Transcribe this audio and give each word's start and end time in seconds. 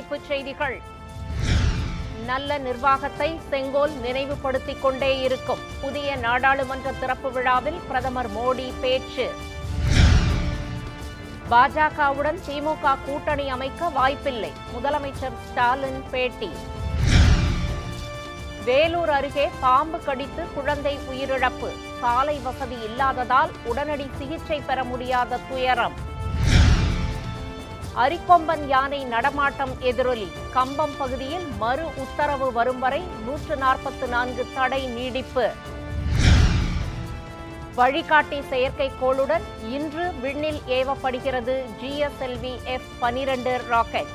தலைப்புச் 0.02 0.28
செய்திகள் 0.28 0.76
நல்ல 2.26 2.56
நிர்வாகத்தை 2.58 3.26
செங்கோல் 3.48 3.94
நினைவுபடுத்திக் 4.04 4.80
கொண்டே 4.82 5.10
இருக்கும் 5.22 5.64
புதிய 5.80 6.16
நாடாளுமன்ற 6.16 6.88
திறப்பு 7.00 7.28
விழாவில் 7.30 7.78
பிரதமர் 7.88 8.30
மோடி 8.32 8.66
பேச்சு 8.80 9.26
பாஜகவுடன் 11.50 12.40
திமுக 12.46 12.96
கூட்டணி 13.06 13.46
அமைக்க 13.48 13.90
வாய்ப்பில்லை 13.90 14.52
முதலமைச்சர் 14.72 15.38
ஸ்டாலின் 15.46 16.02
பேட்டி 16.10 16.50
வேலூர் 18.64 19.12
அருகே 19.12 19.48
பாம்பு 19.60 20.00
கடித்து 20.00 20.44
குழந்தை 20.54 20.94
உயிரிழப்பு 21.08 21.70
சாலை 22.00 22.38
வசதி 22.40 22.78
இல்லாததால் 22.88 23.52
உடனடி 23.66 24.08
சிகிச்சை 24.18 24.60
பெற 24.62 24.84
முடியாத 24.84 25.40
துயரம் 25.50 25.98
அரிக்கொம்பன் 27.96 28.68
யானை 28.68 29.04
நடமாட்டம் 29.04 29.72
எதிரொலி 29.82 30.26
கம்பம் 30.52 30.94
பகுதியில் 30.98 31.46
மறு 31.58 31.84
உத்தரவு 31.96 32.52
வரும் 32.52 32.78
வரை 32.78 33.00
நூற்று 33.26 33.56
நாற்பத்து 33.56 34.06
நான்கு 34.06 34.46
தடை 34.54 34.82
நீடிப்பு 34.88 35.46
வழிகாட்டி 37.74 38.42
செயற்கைக்கோளுடன் 38.50 39.44
இன்று 39.70 40.12
விண்ணில் 40.22 40.60
ஏவப்படுகிறது 40.68 41.54
ஜிஎஸ்எல்வி 41.80 42.54
எஃப் 42.66 42.90
பனிரெண்டு 43.00 43.60
ராக்கெட் 43.68 44.12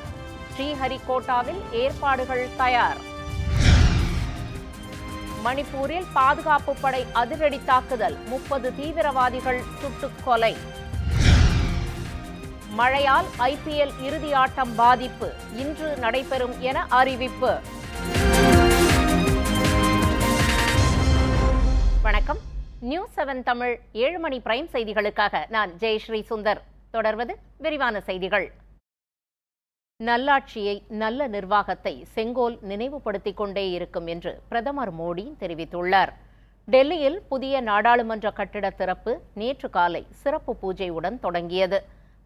ஸ்ரீஹரிகோட்டாவில் 0.52 1.62
ஏற்பாடுகள் 1.74 2.46
தயார் 2.58 3.02
மணிப்பூரில் 5.44 6.08
பாதுகாப்பு 6.14 6.74
படை 6.82 7.06
அதிரடி 7.14 7.60
தாக்குதல் 7.66 8.16
முப்பது 8.26 8.76
தீவிரவாதிகள் 8.76 9.62
சுட்டுக் 9.82 10.22
கொலை 10.24 10.54
மழையால் 12.76 13.28
ஐபிஎல் 13.46 13.94
இறுதி 14.04 14.30
ஆட்டம் 14.34 14.72
பாதிப்பு 14.76 15.28
இன்று 15.60 15.90
நடைபெறும் 16.00 16.56
என 16.62 16.78
அறிவிப்பு 16.92 17.52
வணக்கம் 22.02 22.42
நியூஸ் 22.84 23.16
செவன் 23.16 23.42
தமிழ் 23.44 23.74
ஏழு 24.00 24.18
மணி 24.20 24.40
பிரைம் 24.40 24.70
செய்திகளுக்காக 24.74 25.44
நான் 25.50 25.72
ஜெயஸ்ரீ 25.80 26.22
சுந்தர் 26.30 26.62
தொடர்வது 26.94 27.34
விரிவான 27.60 28.02
செய்திகள் 28.02 28.48
நல்லாட்சியை 30.00 30.78
நல்ல 30.98 31.28
நிர்வாகத்தை 31.28 31.96
செங்கோல் 32.14 32.56
நினைவுபடுத்திக் 32.64 33.38
கொண்டே 33.38 33.66
இருக்கும் 33.72 34.08
என்று 34.08 34.34
பிரதமர் 34.50 34.94
மோடி 34.94 35.26
தெரிவித்துள்ளார் 35.40 36.12
டெல்லியில் 36.68 37.20
புதிய 37.28 37.56
நாடாளுமன்ற 37.62 38.28
கட்டிட 38.32 38.68
திறப்பு 38.74 39.12
நேற்று 39.34 39.68
காலை 39.70 40.02
சிறப்பு 40.22 40.54
பூஜையுடன் 40.62 41.18
தொடங்கியது 41.20 41.80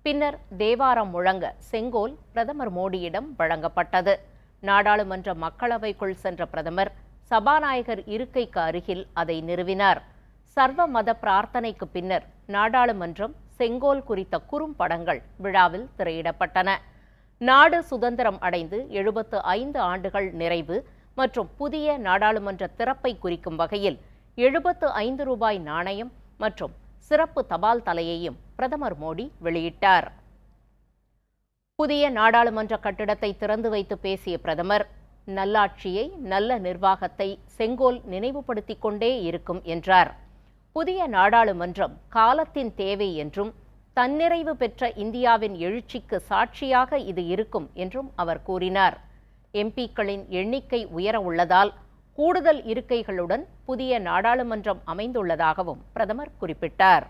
பின்னர் 0.05 0.37
தேவாரம் 0.57 1.09
முழங்க 1.09 1.45
செங்கோல் 1.69 2.13
பிரதமர் 2.31 2.71
மோடியிடம் 2.71 3.27
வழங்கப்பட்டது 3.39 4.13
நாடாளுமன்ற 4.63 5.33
மக்களவைக்குள் 5.43 6.15
சென்ற 6.15 6.45
பிரதமர் 6.45 6.91
சபாநாயகர் 7.31 8.01
இருக்கைக்கு 8.07 8.59
அருகில் 8.59 9.03
அதை 9.13 9.37
நிறுவினார் 9.41 9.99
சர்வ 10.57 10.87
மத 10.87 11.09
பிரார்த்தனைக்கு 11.21 11.85
பின்னர் 11.87 12.25
நாடாளுமன்றம் 12.49 13.35
செங்கோல் 13.59 14.03
குறித்த 14.03 14.35
குறும்படங்கள் 14.49 15.21
விழாவில் 15.37 15.87
திரையிடப்பட்டன 15.97 16.69
நாடு 17.41 17.77
சுதந்திரம் 17.83 18.39
அடைந்து 18.39 18.77
எழுபத்து 18.93 19.37
ஐந்து 19.53 19.79
ஆண்டுகள் 19.81 20.27
நிறைவு 20.33 20.77
மற்றும் 21.17 21.49
புதிய 21.57 21.97
நாடாளுமன்ற 21.99 22.65
திறப்பை 22.77 23.13
குறிக்கும் 23.17 23.57
வகையில் 23.57 23.97
எழுபத்து 24.37 24.87
ஐந்து 24.99 25.23
ரூபாய் 25.23 25.59
நாணயம் 25.63 26.11
மற்றும் 26.39 26.73
சிறப்பு 27.11 27.41
தபால் 27.45 27.85
தலையையும் 27.85 28.37
பிரதமர் 28.59 28.95
மோடி 28.99 29.25
வெளியிட்டார் 29.43 30.07
புதிய 31.79 32.05
நாடாளுமன்ற 32.09 32.75
கட்டிடத்தை 32.77 33.29
திறந்து 33.35 33.69
வைத்து 33.69 33.95
பேசிய 33.97 34.37
பிரதமர் 34.37 34.85
நல்லாட்சியை 35.27 36.03
நல்ல 36.25 36.57
நிர்வாகத்தை 36.57 37.27
செங்கோல் 37.57 37.99
நினைவுபடுத்திக் 38.05 38.81
கொண்டே 38.81 39.11
இருக்கும் 39.21 39.61
என்றார் 39.65 40.11
புதிய 40.75 41.07
நாடாளுமன்றம் 41.07 41.93
காலத்தின் 42.09 42.71
தேவை 42.75 43.09
என்றும் 43.15 43.51
தன்னிறைவு 43.97 44.53
பெற்ற 44.53 44.89
இந்தியாவின் 44.95 45.55
எழுச்சிக்கு 45.59 46.17
சாட்சியாக 46.27 46.99
இது 47.03 47.23
இருக்கும் 47.27 47.67
என்றும் 47.75 48.09
அவர் 48.15 48.41
கூறினார் 48.43 48.97
எம்பிக்களின் 49.53 50.25
எண்ணிக்கை 50.33 50.81
உயர 50.91 51.21
உள்ளதால் 51.21 51.71
கூடுதல் 52.17 52.61
இருக்கைகளுடன் 52.65 53.45
புதிய 53.65 53.99
நாடாளுமன்றம் 53.99 54.83
அமைந்துள்ளதாகவும் 54.85 55.81
பிரதமர் 55.93 56.35
குறிப்பிட்டார் 56.41 57.07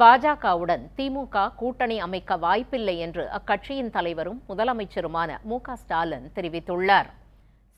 பாஜகவுடன் 0.00 0.84
திமுக 0.96 1.40
கூட்டணி 1.56 1.96
அமைக்க 1.98 2.36
வாய்ப்பில்லை 2.36 2.94
என்று 2.98 3.24
அக்கட்சியின் 3.28 3.90
தலைவரும் 3.90 4.38
முதலமைச்சருமான 4.48 5.30
மு 5.42 5.56
ஸ்டாலின் 5.74 6.24
தெரிவித்துள்ளார் 6.34 7.08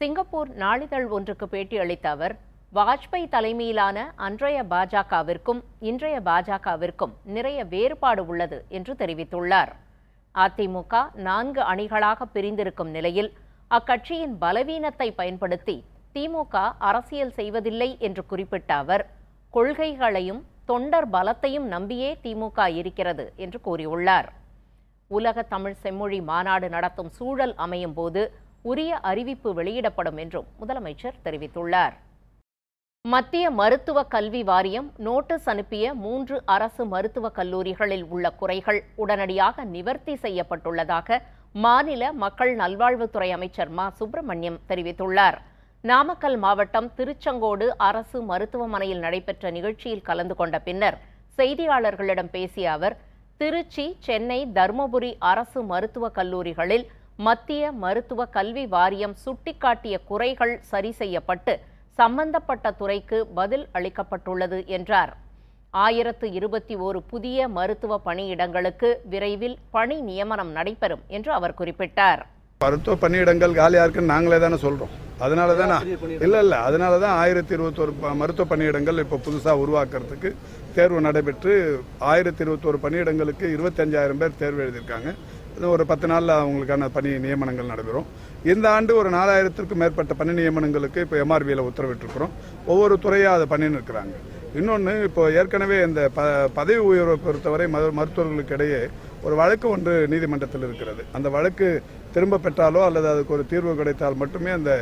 சிங்கப்பூர் 0.01 0.51
நாளிதழ் 0.57 1.07
ஒன்றுக்கு 1.09 1.47
பேட்டியளித்த 1.47 2.07
அவர் 2.09 2.35
வாஜ்பாய் 2.73 3.27
தலைமையிலான 3.29 4.07
அன்றைய 4.21 4.61
பாஜகவிற்கும் 4.71 5.61
இன்றைய 5.83 6.21
பாஜகவிற்கும் 6.21 7.17
நிறைய 7.31 7.65
வேறுபாடு 7.65 8.25
உள்ளது 8.27 8.61
என்று 8.71 8.95
தெரிவித்துள்ளார் 8.95 9.75
அதிமுக 10.35 11.03
நான்கு 11.23 11.63
அணிகளாக 11.65 12.31
பிரிந்திருக்கும் 12.33 12.91
நிலையில் 12.91 13.33
அக்கட்சியின் 13.71 14.39
பலவீனத்தை 14.39 15.11
பயன்படுத்தி 15.15 15.79
திமுக 16.17 16.67
அரசியல் 16.85 17.37
செய்வதில்லை 17.37 17.93
என்று 18.01 18.25
குறிப்பிட்ட 18.27 18.73
அவர் 18.77 19.07
கொள்கைகளையும் 19.55 20.43
தொண்டர் 20.69 21.09
பலத்தையும் 21.11 21.67
நம்பியே 21.67 22.11
திமுக 22.23 22.67
இருக்கிறது 22.75 23.25
என்று 23.37 23.59
கூறியுள்ளார் 23.65 24.29
உலக 25.11 25.43
தமிழ் 25.47 25.77
செம்மொழி 25.83 26.19
மாநாடு 26.25 26.69
நடத்தும் 26.69 27.11
சூழல் 27.11 27.55
அமையும் 27.59 27.95
போது 27.95 28.23
உரிய 28.65 28.93
அறிவிப்பு 29.05 29.51
வெளியிடப்படும் 29.55 30.19
என்றும் 30.19 30.49
முதலமைச்சர் 30.61 31.21
தெரிவித்துள்ளார் 31.25 31.95
மத்திய 33.05 33.47
மருத்துவ 33.53 33.99
கல்வி 34.09 34.43
வாரியம் 34.43 34.87
நோட்டீஸ் 34.99 35.49
அனுப்பிய 35.49 35.87
மூன்று 36.05 36.37
அரசு 36.47 36.83
மருத்துவக் 36.87 37.35
கல்லூரிகளில் 37.35 38.05
உள்ள 38.09 38.27
குறைகள் 38.33 38.79
உடனடியாக 38.97 39.65
நிவர்த்தி 39.73 40.15
செய்யப்பட்டுள்ளதாக 40.17 41.19
மாநில 41.57 42.13
மக்கள் 42.19 42.53
நல்வாழ்வுத்துறை 42.57 43.29
அமைச்சர் 43.31 43.73
மா 43.73 43.87
சுப்பிரமணியம் 43.99 44.63
தெரிவித்துள்ளார் 44.69 45.39
நாமக்கல் 45.85 46.37
மாவட்டம் 46.37 46.87
திருச்செங்கோடு 46.97 47.67
அரசு 47.87 48.19
மருத்துவமனையில் 48.23 49.01
நடைபெற்ற 49.01 49.51
நிகழ்ச்சியில் 49.51 50.07
கலந்து 50.07 50.35
கொண்ட 50.35 50.57
பின்னர் 50.59 50.97
செய்தியாளர்களிடம் 51.39 52.31
பேசிய 52.31 52.67
அவர் 52.73 52.95
திருச்சி 53.41 53.85
சென்னை 53.99 54.39
தருமபுரி 54.55 55.11
அரசு 55.31 55.61
மருத்துவக் 55.63 56.15
கல்லூரிகளில் 56.15 56.87
மத்திய 57.19 57.73
மருத்துவ 57.83 58.25
கல்வி 58.31 58.65
வாரியம் 58.67 59.17
சுட்டிக்காட்டிய 59.25 59.97
குறைகள் 60.05 60.55
சரி 60.65 60.93
செய்யப்பட்டு 60.93 61.55
சம்பந்தப்பட்ட 61.99 62.73
துறைக்கு 62.73 63.19
பதில் 63.35 63.67
அளிக்கப்பட்டுள்ளது 63.75 64.61
என்றார் 64.69 65.13
ஆயிரத்து 65.75 66.27
இருபத்தி 66.33 66.75
ஓரு 66.81 66.99
புதிய 67.07 67.49
மருத்துவ 67.51 67.99
பணியிடங்களுக்கு 68.05 68.91
விரைவில் 69.07 69.59
பணி 69.71 69.99
நியமனம் 70.03 70.53
நடைபெறும் 70.53 71.05
என்று 71.09 71.31
அவர் 71.33 71.59
குறிப்பிட்டார் 71.59 72.23
மருத்துவ 72.61 72.95
பணியிடங்கள் 72.97 73.59
காலியாக 73.59 73.85
இருக்குன்னு 73.85 74.15
நாங்களே 74.15 74.39
தானே 74.39 74.59
சொல்கிறோம் 74.59 74.93
அதனால 75.25 75.51
தான் 75.57 75.73
இல்லை 76.25 76.39
இல்லை 76.45 76.59
அதனால 76.67 76.95
தான் 76.99 77.17
ஆயிரத்தி 77.21 77.53
இருபத்தோரு 77.57 77.93
மருத்துவ 78.21 78.47
பணியிடங்கள் 78.51 79.03
இப்போ 79.05 79.17
புதுசாக 79.27 79.63
உருவாக்குறதுக்கு 79.63 80.31
தேர்வு 80.75 81.01
நடைபெற்று 81.01 81.53
ஆயிரத்தி 82.13 82.43
இருபத்தோரு 82.45 82.79
பணியிடங்களுக்கு 82.85 83.47
இருபத்தஞ்சாயிரம் 83.55 84.21
பேர் 84.23 84.41
தேர்வு 84.41 84.63
எழுதியிருக்காங்க 84.65 85.11
ஒரு 85.71 85.85
பத்து 85.87 86.07
நாளில் 86.07 86.35
அவங்களுக்கான 86.37 86.87
பணி 86.91 87.11
நியமனங்கள் 87.25 87.73
நடைபெறும் 87.73 88.09
இந்த 88.45 88.67
ஆண்டு 88.71 88.93
ஒரு 89.01 89.11
நாலாயிரத்திற்கும் 89.11 89.83
மேற்பட்ட 89.83 90.15
பணி 90.15 90.33
நியமனங்களுக்கு 90.39 91.05
இப்போ 91.07 91.19
எம்ஆர்பியில் 91.25 91.67
உத்தரவிட்டிருக்கிறோம் 91.67 92.33
ஒவ்வொரு 92.67 92.97
துறையாக 92.99 93.39
அதை 93.39 93.47
பண்ணின்னு 93.49 93.79
இருக்கிறாங்க 93.81 94.17
இன்னொன்று 94.59 94.93
இப்போ 95.07 95.23
ஏற்கனவே 95.33 95.77
இந்த 95.87 96.01
ப 96.17 96.25
பதவி 96.55 96.83
உயர்வை 96.89 97.17
பொறுத்தவரை 97.19 97.67
மருத்துவர்களுக்கு 97.71 98.57
இடையே 98.57 98.83
ஒரு 99.25 99.35
வழக்கு 99.35 99.67
ஒன்று 99.69 99.95
நீதிமன்றத்தில் 100.13 100.67
இருக்கிறது 100.67 101.03
அந்த 101.13 101.29
வழக்கு 101.29 101.69
திரும்ப 102.15 102.39
பெற்றாலோ 102.39 102.81
அல்லது 102.87 103.07
அதுக்கு 103.09 103.35
ஒரு 103.37 103.45
தீர்வு 103.47 103.73
கிடைத்தால் 103.75 104.21
மட்டுமே 104.21 104.51
அந்த 104.51 104.73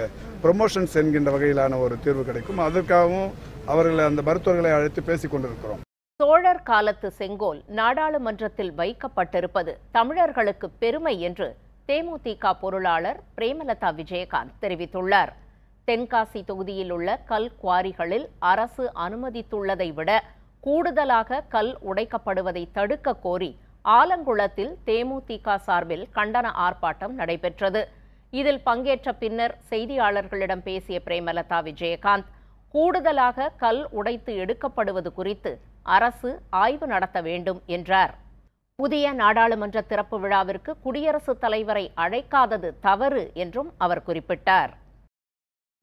ப்ரொமோஷன்ஸ் 0.43 0.96
என்கின்ற 1.00 1.31
வகையிலான 1.31 1.78
ஒரு 1.81 1.96
தீர்வு 2.04 2.25
கிடைக்கும் 2.25 2.62
அதற்காகவும் 2.66 3.31
அவர்களை 3.66 4.04
அந்த 4.04 4.22
மருத்துவர்களை 4.22 4.72
அழைத்து 4.72 5.02
பேசிக் 5.02 5.32
கொண்டிருக்கிறோம் 5.32 5.82
சோழர் 6.20 6.62
காலத்து 6.62 7.08
செங்கோல் 7.12 7.60
நாடாளுமன்றத்தில் 7.72 8.72
வைக்கப்பட்டிருப்பது 8.76 9.72
தமிழர்களுக்கு 9.93 10.66
பெருமை 10.78 11.14
என்று 11.20 11.49
தேமுதிக 11.88 12.52
பொருளாளர் 12.60 13.19
பிரேமலதா 13.37 13.88
விஜயகாந்த் 13.96 14.58
தெரிவித்துள்ளார் 14.62 15.32
தென்காசி 15.88 16.40
தொகுதியில் 16.43 16.93
உள்ள 16.93 17.08
கல் 17.26 17.50
குவாரிகளில் 17.62 18.26
அரசு 18.50 18.84
அனுமதித்துள்ளதை 19.06 19.88
விட 19.94 20.10
கூடுதலாக 20.64 21.40
கல் 21.49 21.72
உடைக்கப்படுவதை 21.84 22.64
தடுக்க 22.72 23.14
கோரி 23.22 23.50
ஆலங்குளத்தில் 23.84 24.72
தேமுதிக 24.84 25.56
சார்பில் 25.66 26.04
கண்டன 26.14 26.46
ஆர்ப்பாட்டம் 26.58 27.14
நடைபெற்றது 27.14 27.82
இதில் 28.32 28.62
பங்கேற்ற 28.62 29.08
பின்னர் 29.14 29.54
செய்தியாளர்களிடம் 29.70 30.62
பேசிய 30.62 30.99
பிரேமலதா 31.06 31.58
விஜயகாந்த் 31.60 32.28
கூடுதலாக 32.75 33.49
கல் 33.56 33.82
உடைத்து 33.90 34.32
எடுக்கப்படுவது 34.34 35.10
குறித்து 35.12 35.52
அரசு 35.87 36.31
ஆய்வு 36.56 36.87
நடத்த 36.87 37.20
வேண்டும் 37.20 37.60
என்றார் 37.66 38.12
புதிய 38.78 39.06
நாடாளுமன்ற 39.12 39.78
திறப்பு 39.82 40.16
விழாவிற்கு 40.20 40.72
குடியரசுத் 40.84 41.40
தலைவரை 41.40 41.82
அழைக்காதது 41.96 42.70
தவறு 42.81 43.25
என்றும் 43.34 43.70
அவர் 43.78 44.06
குறிப்பிட்டார் 44.06 44.72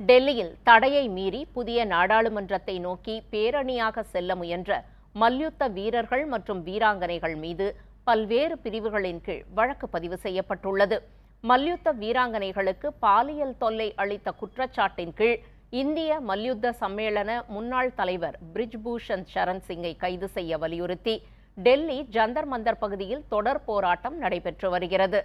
டெல்லியில் 0.00 0.53
தடையை 0.63 1.05
மீறி 1.09 1.41
புதிய 1.53 1.79
நாடாளுமன்றத்தை 1.85 2.75
நோக்கி 2.79 3.15
பேரணியாக 3.31 4.03
செல்ல 4.11 4.35
முயன்ற 4.35 4.71
மல்யுத்த 5.15 5.67
வீரர்கள் 5.67 6.25
மற்றும் 6.25 6.61
வீராங்கனைகள் 6.63 7.35
மீது 7.35 7.67
பல்வேறு 8.09 8.55
பிரிவுகளின் 8.61 9.19
கீழ் 9.21 9.41
வழக்கு 9.53 9.87
பதிவு 9.87 10.17
செய்யப்பட்டுள்ளது 10.17 10.97
மல்யுத்த 11.43 11.91
வீராங்கனைகளுக்கு 11.99 12.87
பாலியல் 13.01 13.57
தொல்லை 13.59 13.87
அளித்த 13.95 14.29
குற்றச்சாட்டின் 14.39 15.13
கீழ் 15.13 15.37
இந்திய 15.73 16.11
மல்யுத்த 16.21 16.71
சம்மேளன 16.79 17.31
முன்னாள் 17.47 17.91
தலைவர் 17.95 18.37
பிரிஜ்பூஷன் 18.53 19.25
சரண் 19.33 19.63
சிங்கை 19.67 19.93
கைது 19.95 20.27
செய்ய 20.27 20.57
வலியுறுத்தி 20.57 21.15
டெல்லி 21.57 21.99
ஜந்தர் 22.11 22.49
மந்தர் 22.51 22.79
பகுதியில் 22.79 23.23
தொடர் 23.29 23.61
போராட்டம் 23.65 24.17
நடைபெற்று 24.19 24.69
வருகிறது 24.69 25.19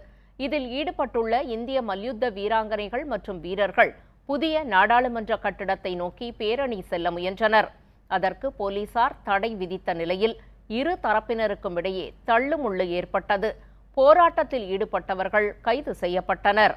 இதில் 0.38 0.68
ஈடுபட்டுள்ள 0.78 1.42
இந்திய 1.48 1.80
மல்யுத்த 1.82 2.30
வீராங்கனைகள் 2.30 3.04
மற்றும் 3.06 3.40
வீரர்கள் 3.40 3.92
புதிய 4.28 4.64
நாடாளுமன்ற 4.66 5.34
கட்டிடத்தை 5.38 5.92
நோக்கி 5.96 6.28
பேரணி 6.38 6.80
செல்ல 6.84 7.10
முயன்றனர் 7.10 7.70
அதற்கு 8.10 8.48
போலீசார் 8.52 9.16
தடை 9.24 9.50
விதித்த 9.54 9.94
நிலையில் 9.94 10.36
இரு 10.70 10.92
தரப்பினருக்கும் 11.02 11.76
இடையே 11.76 12.06
தள்ளுமுள்ளு 12.28 12.84
ஏற்பட்டது 12.98 13.50
போராட்டத்தில் 13.96 14.66
ஈடுபட்டவர்கள் 14.68 15.48
கைது 15.62 15.92
செய்யப்பட்டனர் 16.00 16.76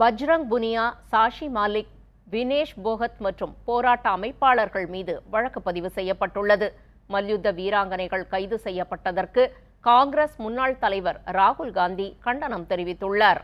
பஜ்ரங் 0.00 0.44
புனியா 0.50 0.82
சாஷி 1.10 1.46
மாலிக் 1.54 1.90
வினேஷ் 2.26 2.74
போகத் 2.82 3.16
மற்றும் 3.20 3.54
போராட்ட 3.64 4.06
அமைப்பாளர்கள் 4.10 4.86
மீது 4.86 5.14
வழக்கு 5.30 5.60
பதிவு 5.60 5.88
செய்யப்பட்டுள்ளது 5.96 6.68
மல்யுத்த 7.10 7.48
வீராங்கனைகள் 7.52 8.24
கைது 8.26 8.56
செய்யப்பட்டதற்கு 8.58 9.42
காங்கிரஸ் 9.84 10.36
முன்னாள் 10.38 10.76
தலைவர் 10.78 11.18
ராகுல் 11.30 11.72
காந்தி 11.72 12.06
கண்டனம் 12.20 12.68
தெரிவித்துள்ளார் 12.70 13.40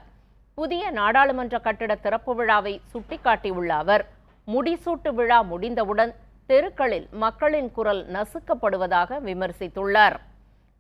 புதிய 0.58 0.84
நாடாளுமன்ற 0.90 1.58
கட்டிட 1.58 1.94
திறப்பு 1.96 2.34
விழாவை 2.34 2.74
சுட்டிக்காட்டியுள்ள 2.92 3.72
அவர் 3.80 4.04
முடிசூட்டு 4.48 5.12
விழா 5.14 5.40
முடிந்தவுடன் 5.44 6.14
தெருக்களில் 6.48 7.06
மக்களின் 7.18 7.70
குரல் 7.72 8.02
நசுக்கப்படுவதாக 8.14 9.20
விமர்சித்துள்ளார் 9.22 10.18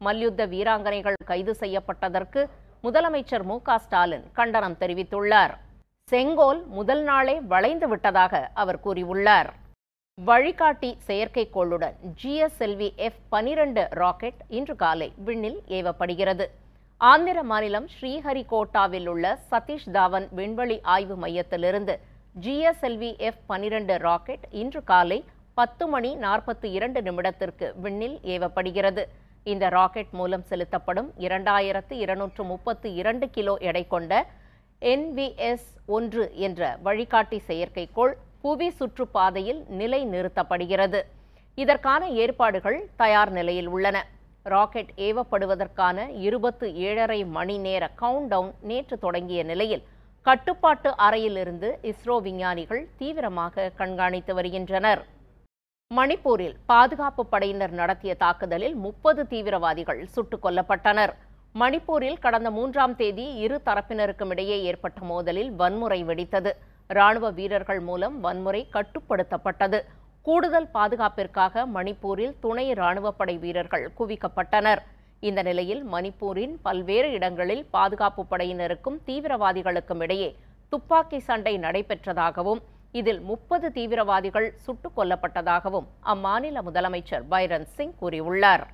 மல்யுத்த 0.00 0.42
வீராங்கனைகள் 0.46 1.20
கைது 1.24 1.54
செய்யப்பட்டதற்கு 1.60 2.40
முதலமைச்சர் 2.84 3.44
மு 3.44 3.56
ஸ்டாலின் 3.78 4.26
கண்டனம் 4.32 4.80
தெரிவித்துள்ளார் 4.80 5.54
செங்கோல் 6.08 6.58
முதல் 6.70 7.00
நாளே 7.02 7.32
வளைந்து 7.46 7.86
விட்டதாக 7.88 8.34
அவர் 8.54 8.76
கூறியுள்ளார் 8.80 9.48
வழிகாட்டி 10.18 10.90
செயற்கைக்கோளுடன் 11.06 11.96
ஜிஎஸ்எல்வி 12.20 12.88
எஃப் 13.06 13.18
பனிரெண்டு 13.28 13.82
ராக்கெட் 13.92 14.42
இன்று 14.50 14.74
காலை 14.76 15.08
விண்ணில் 15.20 15.58
ஏவப்படுகிறது 15.70 16.46
ஆந்திர 17.00 17.42
மாநிலம் 17.44 17.88
ஸ்ரீஹரிகோட்டாவில் 17.94 19.08
உள்ள 19.08 19.34
சதீஷ் 19.48 19.88
தாவன் 19.92 20.28
விண்வெளி 20.32 20.78
ஆய்வு 20.90 21.16
மையத்திலிருந்து 21.16 21.96
ஜிஎஸ்எல்வி 22.36 23.10
எஃப் 23.26 23.42
பனிரெண்டு 23.46 23.96
ராக்கெட் 24.02 24.46
இன்று 24.56 24.82
காலை 24.84 25.18
பத்து 25.56 25.84
மணி 25.88 26.12
நாற்பத்தி 26.20 26.70
இரண்டு 26.76 27.02
நிமிடத்திற்கு 27.02 27.68
விண்ணில் 27.82 28.18
ஏவப்படுகிறது 28.32 29.04
இந்த 29.46 29.66
ராக்கெட் 29.70 30.12
மூலம் 30.12 30.46
செலுத்தப்படும் 30.46 31.10
இரண்டாயிரத்து 31.20 31.96
இருநூற்று 31.98 32.44
முப்பத்தி 32.44 32.90
இரண்டு 32.96 33.28
கிலோ 33.30 33.56
எடை 33.64 33.84
கொண்ட 33.88 34.14
என்விஎஸ் 34.82 35.68
ஒன்று 35.88 36.24
என்ற 36.38 36.60
வழிகாட்டி 36.82 37.38
செயற்கைக்கோள் 37.48 38.14
புவி 38.42 38.68
சுற்றுப்பாதையில் 38.70 39.60
நிலை 39.72 40.00
நிறுத்தப்படுகிறது 40.04 41.00
இதற்கான 41.58 42.02
ஏற்பாடுகள் 42.16 42.78
தயார் 42.96 43.30
நிலையில் 43.30 43.68
உள்ளன 43.68 43.98
ராக்கெட் 44.46 44.92
ஏவப்படுவதற்கான 44.98 45.98
இருபத்து 46.18 46.66
ஏழரை 46.80 47.20
மணி 47.30 47.56
நேர 47.58 47.84
கவுண்டவுன் 47.96 48.52
நேற்று 48.62 48.96
தொடங்கிய 48.98 49.40
நிலையில் 49.44 49.84
கட்டுப்பாட்டு 50.26 50.90
அறையிலிருந்து 50.98 51.68
இஸ்ரோ 51.82 52.14
விஞ்ஞானிகள் 52.22 52.82
தீவிரமாக 52.98 53.70
கண்காணித்து 53.76 54.32
வருகின்றனர் 54.34 55.02
மணிப்பூரில் 55.90 56.56
பாதுகாப்பு 56.66 57.22
படையினர் 57.26 57.74
நடத்திய 57.74 58.12
தாக்குதலில் 58.14 58.76
முப்பது 58.76 59.22
தீவிரவாதிகள் 59.26 60.00
சுட்டுக் 60.06 60.44
கொல்லப்பட்டனர் 60.46 61.12
மணிப்பூரில் 61.56 62.18
கடந்த 62.18 62.48
மூன்றாம் 62.50 62.94
தேதி 62.96 63.24
இரு 63.42 63.56
தரப்பினருக்கும் 63.66 64.32
இடையே 64.32 64.56
ஏற்பட்ட 64.62 64.98
மோதலில் 65.02 65.50
வன்முறை 65.56 66.00
வெடித்தது 66.04 66.50
ராணுவ 66.90 67.26
வீரர்கள் 67.30 67.80
மூலம் 67.80 68.16
வன்முறை 68.20 68.60
கட்டுப்படுத்தப்பட்டது 68.72 69.78
கூடுதல் 70.26 70.68
பாதுகாப்பிற்காக 70.74 71.64
மணிப்பூரில் 71.74 72.34
துணை 72.40 72.66
ராணுவப்படை 72.74 73.36
வீரர்கள் 73.38 73.84
குவிக்கப்பட்டனர் 73.98 74.82
இந்த 75.22 75.40
நிலையில் 75.42 75.82
மணிப்பூரின் 75.86 76.54
பல்வேறு 76.62 77.10
இடங்களில் 77.12 77.64
பாதுகாப்பு 77.70 78.22
படையினருக்கும் 78.30 78.98
தீவிரவாதிகளுக்கும் 79.06 80.02
இடையே 80.02 80.30
துப்பாக்கி 80.72 81.20
சண்டை 81.20 81.54
நடைபெற்றதாகவும் 81.58 82.60
இதில் 82.94 83.22
முப்பது 83.22 83.68
தீவிரவாதிகள் 83.72 84.48
சுட்டுக் 84.64 84.96
கொல்லப்பட்டதாகவும் 84.96 85.86
அம்மாநில 86.06 86.62
முதலமைச்சர் 86.62 87.24
பைரன் 87.28 87.68
சிங் 87.72 87.96
கூறியுள்ளார் 88.00 88.64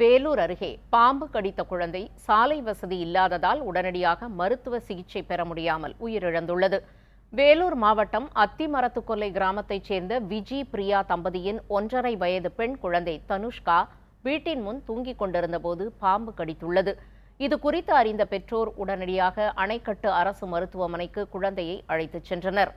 வேலூர் 0.00 0.38
அருகே 0.38 0.68
பாம்பு 0.90 1.26
கடித்த 1.26 1.60
குழந்தை 1.64 2.00
சாலை 2.16 2.58
வசதி 2.60 2.96
இல்லாததால் 2.96 3.60
உடனடியாக 3.60 4.28
மருத்துவ 4.30 4.78
சிகிச்சை 4.78 5.22
பெற 5.22 5.40
முடியாமல் 5.44 5.94
உயிரிழந்துள்ளது 6.00 6.78
வேலூர் 7.32 7.76
மாவட்டம் 7.76 8.28
அத்திமரத்துக்கொல்லை 8.36 9.30
கிராமத்தைச் 9.30 9.88
சேர்ந்த 9.88 10.20
விஜி 10.28 10.60
பிரியா 10.70 11.00
தம்பதியின் 11.08 11.58
ஒன்றரை 11.68 12.14
வயது 12.16 12.52
பெண் 12.52 12.76
குழந்தை 12.78 13.16
தனுஷ்கா 13.28 13.78
வீட்டின் 14.22 14.62
முன் 14.62 14.80
தூங்கிக் 14.86 15.18
கொண்டிருந்தபோது 15.18 15.86
பாம்பு 15.98 16.34
கடித்துள்ளது 16.38 16.94
இது 17.40 17.58
குறித்து 17.58 17.92
அறிந்த 17.94 18.24
பெற்றோர் 18.26 18.72
உடனடியாக 18.76 19.50
அணைக்கட்டு 19.56 20.08
அரசு 20.12 20.46
மருத்துவமனைக்கு 20.46 21.22
குழந்தையை 21.28 21.76
அழைத்துச் 21.86 22.30
சென்றனர் 22.30 22.72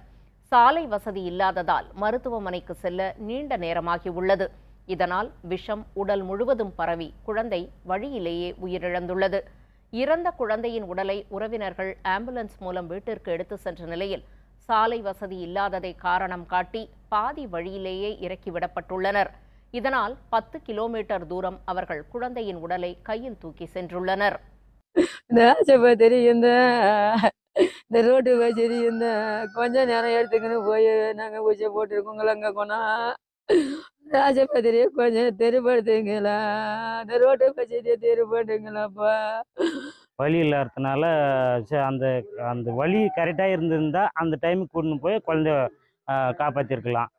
சாலை 0.52 0.86
வசதி 0.88 1.22
இல்லாததால் 1.24 1.88
மருத்துவமனைக்கு 1.96 2.74
செல்ல 2.76 3.14
நீண்ட 3.22 3.58
நேரமாகியுள்ளது 3.58 4.18
உள்ளது 4.20 4.48
இதனால் 4.88 5.30
விஷம் 5.44 5.84
உடல் 5.94 6.24
முழுவதும் 6.24 6.74
பரவி 6.76 7.10
குழந்தை 7.24 7.62
வழியிலேயே 7.86 8.50
உயிரிழந்துள்ளது 8.62 9.40
இறந்த 9.94 10.28
குழந்தையின் 10.32 10.88
உடலை 10.88 11.18
உறவினர்கள் 11.30 11.92
ஆம்புலன்ஸ் 12.08 12.58
மூலம் 12.60 12.88
வீட்டிற்கு 12.88 13.32
எடுத்து 13.32 13.58
சென்ற 13.58 13.84
நிலையில் 13.86 14.24
சாலை 14.70 15.00
வசதி 15.02 15.38
இல்லாததை 15.40 15.92
காரணம் 15.98 16.46
காட்டி 16.46 16.82
பாதி 17.08 17.46
வழியிலேயே 17.46 18.12
இறக்கிவிடப்பட்டுள்ளனர் 18.22 19.32
இதனால் 19.74 20.14
பத்து 20.30 20.58
கிலோமீட்டர் 20.62 21.28
தூரம் 21.28 21.60
அவர்கள் 21.66 22.02
குழந்தையின் 22.10 22.60
உடலை 22.60 22.92
கையில் 23.02 23.40
தூக்கி 23.40 23.68
சென்றுள்ளனர் 23.74 24.38
இந்த 27.90 28.02
ரோட்டு 28.02 28.32
வசதி 28.36 28.78
இந்த 28.86 29.08
கொஞ்ச 29.54 29.86
நேரம் 29.86 30.16
எடுத்துக்கணும் 30.16 30.66
போய் 30.66 30.90
நாங்கள் 31.14 31.44
ஊசியை 31.44 31.70
அங்கே 32.30 32.52
போனால் 32.52 33.10
ராஜபதிரியை 34.14 34.88
கொஞ்சம் 34.96 35.38
தெருப்படுத்துங்களா 35.38 36.38
அந்த 37.00 37.18
ரோட்டு 37.18 37.48
பச்சையை 37.54 37.82
வழி 40.20 40.38
இல்லாததுனால 40.38 41.04
அந்த 41.84 42.06
அந்த 42.50 42.72
வழி 42.72 43.00
கரெக்டாக 43.16 43.56
இருந்திருந்தா 43.56 44.04
அந்த 44.14 44.36
டைமுக்கு 44.42 44.74
கூட்டின்னு 44.74 45.04
போய் 45.04 45.26
குழந்தைய 45.26 45.58
காப்பாற்றிருக்கலாம் 46.40 47.12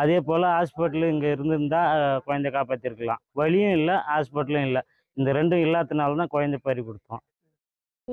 அதே 0.00 0.16
போல் 0.20 0.46
ஹாஸ்பிட்டலு 0.48 1.06
இங்கே 1.06 1.28
இருந்திருந்தா 1.30 1.82
குழந்தை 2.26 2.50
காப்பாற்றிருக்கலாம் 2.50 3.22
வழியும் 3.32 3.76
இல்லை 3.78 3.96
ஹாஸ்பிட்டலும் 4.08 4.66
இல்லை 4.68 4.82
இந்த 5.16 5.30
ரெண்டும் 5.32 5.62
இல்லாததுனால 5.62 6.16
தான் 6.16 6.32
குழந்தை 6.34 6.58
பறி 6.62 6.82
கொடுத்தோம் 6.82 7.22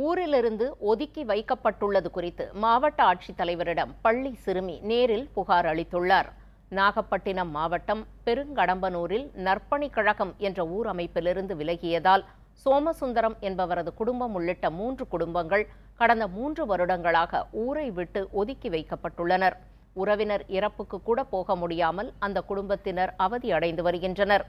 ஊரிலிருந்து 0.00 0.66
ஒதுக்கி 0.82 1.22
வைக்கப்பட்டுள்ளது 1.24 2.10
குறித்து 2.12 2.46
மாவட்ட 2.56 3.00
ஆட்சித்தலைவரிடம் 3.04 3.94
பள்ளி 4.02 4.32
சிறுமி 4.44 4.76
நேரில் 4.84 5.26
புகார் 5.34 5.70
அளித்துள்ளார் 5.70 6.30
நாகப்பட்டினம் 6.72 7.52
மாவட்டம் 7.52 8.02
பெருங்கடம்பனூரில் 8.26 9.26
நற்பணி 9.46 9.88
கழகம் 9.90 10.34
என்ற 10.40 10.60
ஊர் 10.70 10.88
அமைப்பிலிருந்து 10.88 11.54
விலகியதால் 11.56 12.24
சோமசுந்தரம் 12.66 13.38
என்பவரது 13.42 13.92
குடும்பம் 13.94 14.34
உள்ளிட்ட 14.34 14.70
மூன்று 14.72 15.04
குடும்பங்கள் 15.08 15.64
கடந்த 16.00 16.26
மூன்று 16.28 16.64
வருடங்களாக 16.66 17.42
ஊரை 17.62 17.88
விட்டு 17.92 18.22
ஒதுக்கி 18.34 18.70
வைக்கப்பட்டுள்ளனர் 18.70 19.56
உறவினர் 19.96 20.44
இறப்புக்கு 20.50 20.98
கூட 21.00 21.20
போக 21.26 21.56
முடியாமல் 21.56 22.10
அந்த 22.20 22.40
குடும்பத்தினர் 22.42 23.14
அவதி 23.18 23.50
அடைந்து 23.52 23.84
வருகின்றனர் 23.84 24.46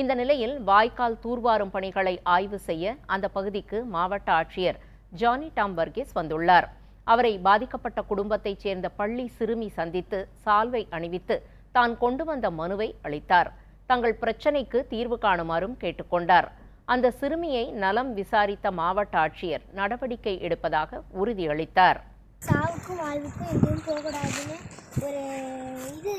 இந்த 0.00 0.12
நிலையில் 0.14 0.54
வாய்க்கால் 0.62 1.20
தூர்வாரும் 1.20 1.74
பணிகளை 1.74 2.14
ஆய்வு 2.28 2.58
செய்ய 2.60 2.94
அந்த 3.06 3.26
பகுதிக்கு 3.28 3.80
மாவட்ட 3.88 4.28
ஆட்சியர் 4.32 4.78
ஜானி 5.12 5.48
டாம் 5.54 5.74
வர்கீஸ் 5.74 6.14
வந்துள்ளார் 6.14 6.68
அவரை 7.06 7.32
பாதிக்கப்பட்ட 7.40 8.00
குடும்பத்தைச் 8.02 8.62
சேர்ந்த 8.64 8.86
பள்ளி 8.96 9.26
சிறுமி 9.36 9.68
சந்தித்து 9.70 10.18
சால்வை 10.44 10.82
அணிவித்து 10.90 11.36
தான் 11.74 11.94
கொண்டு 11.98 12.24
வந்த 12.24 12.46
மனுவை 12.54 12.88
அளித்தார் 13.02 13.50
தங்கள் 13.90 14.20
பிரச்சினைக்கு 14.20 14.78
தீர்வு 14.88 15.16
காணுமாறும் 15.18 15.76
கேட்டுக்கொண்டார் 15.80 16.48
அந்த 16.88 17.06
சிறுமியை 17.18 17.64
நலம் 17.82 18.10
விசாரித்த 18.14 18.70
மாவட்ட 18.72 19.16
ஆட்சியர் 19.18 19.64
நடவடிக்கை 19.74 20.34
எடுப்பதாக 20.40 21.00
உறுதியளித்தார் 21.18 22.00
சாவுக்கும் 22.42 23.00
வாழ்வுக்கும் 23.00 23.50
எதுவும் 23.50 23.84
போகக்கூடாதுன்னு 23.84 24.56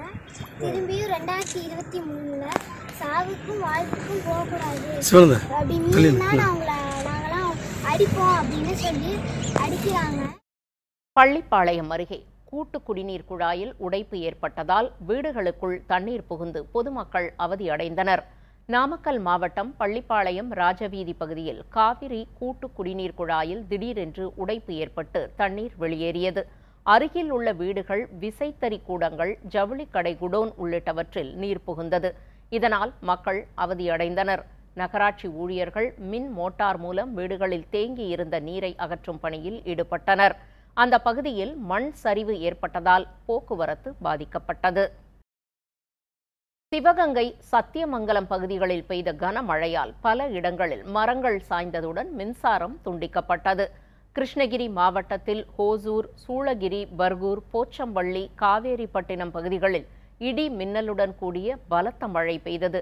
திரும்பியும் 0.60 1.12
ரெண்டாயிரத்தி 1.14 1.60
இருபத்தி 1.66 2.00
மூணில் 2.06 2.56
சாவுக்கும் 3.00 3.62
வாழ்வுக்கும் 3.66 4.24
போகக்கூடாது 4.26 4.88
அப்படின்னு 5.52 6.14
நான் 6.22 6.46
அவங்கள 6.46 6.89
அடிப்போம் 7.90 8.34
அப்படின்னு 8.34 8.74
சொல்லி 8.80 9.12
அடிக்கிறாங்க 9.60 10.22
பள்ளிப்பாளையம் 11.16 11.90
அருகே 11.90 12.18
கூட்டு 12.50 12.78
குடிநீர் 12.80 13.24
குழாயில் 13.28 13.72
உடைப்பு 13.78 14.16
ஏற்பட்டதால் 14.22 14.88
வீடுகளுக்குள் 15.08 15.76
தண்ணீர் 15.86 16.28
புகுந்து 16.28 16.60
பொதுமக்கள் 16.72 17.28
அவதியடைந்தனர் 17.40 18.22
நாமக்கல் 18.68 19.20
மாவட்டம் 19.20 19.70
பள்ளிப்பாளையம் 19.78 20.50
ராஜவீதி 20.52 21.14
பகுதியில் 21.14 21.60
காவிரி 21.68 22.20
கூட்டு 22.38 22.66
குடிநீர் 22.70 23.16
குழாயில் 23.16 23.62
திடீரென்று 23.66 24.26
உடைப்பு 24.36 24.74
ஏற்பட்டு 24.76 25.22
தண்ணீர் 25.36 25.74
வெளியேறியது 25.78 26.42
அருகில் 26.86 27.30
உள்ள 27.30 27.48
வீடுகள் 27.54 28.04
விசைத்தறி 28.20 28.78
கூடங்கள் 28.82 29.32
ஜவுளிக்கடை 29.50 30.14
குடோன் 30.20 30.52
உள்ளிட்டவற்றில் 30.58 31.32
நீர் 31.34 31.64
புகுந்தது 31.66 32.10
இதனால் 32.52 32.92
மக்கள் 33.02 33.40
அவதியடைந்தனர் 33.58 34.42
நகராட்சி 34.76 35.28
ஊழியர்கள் 35.36 35.88
மின் 36.10 36.30
மோட்டார் 36.32 36.78
மூலம் 36.78 37.10
வீடுகளில் 37.14 37.68
தேங்கி 37.70 38.06
இருந்த 38.08 38.36
நீரை 38.40 38.72
அகற்றும் 38.78 39.20
பணியில் 39.20 39.58
ஈடுபட்டனர் 39.66 40.34
அந்த 40.76 40.96
பகுதியில் 41.00 41.54
மண் 41.66 41.88
சரிவு 42.00 42.34
ஏற்பட்டதால் 42.40 43.06
போக்குவரத்து 43.26 43.90
பாதிக்கப்பட்டது 44.02 44.84
சிவகங்கை 46.72 47.24
சத்தியமங்கலம் 47.46 48.26
பகுதிகளில் 48.26 48.84
பெய்த 48.84 49.12
கனமழையால் 49.20 49.92
பல 50.00 50.28
இடங்களில் 50.30 50.84
மரங்கள் 50.90 51.38
சாய்ந்ததுடன் 51.48 52.10
மின்சாரம் 52.14 52.76
துண்டிக்கப்பட்டது 52.84 53.64
கிருஷ்ணகிரி 54.16 54.66
மாவட்டத்தில் 54.72 55.42
ஹோசூர் 55.56 56.08
சூளகிரி 56.22 56.82
பர்கூர் 56.96 57.42
போச்சம்பள்ளி 57.52 58.24
காவேரிப்பட்டினம் 58.36 59.32
பகுதிகளில் 59.32 59.86
இடி 60.20 60.46
மின்னலுடன் 60.52 61.14
கூடிய 61.16 61.58
பலத்த 61.68 62.08
மழை 62.08 62.36
பெய்தது 62.42 62.80